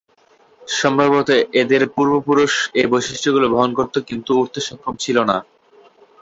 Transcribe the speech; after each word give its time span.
সম্ভবত 0.61 1.29
এদের 1.61 1.81
পূর্বপুরুষ 1.95 2.51
এ 2.75 2.91
বৈশিষ্ট্যগুলো 2.91 3.47
বহন 3.53 3.71
করত, 3.79 3.95
কিন্তু 4.09 4.29
উড়তে 4.39 4.59
সক্ষম 4.67 4.93
ছিল 5.03 5.17
না। 5.29 5.37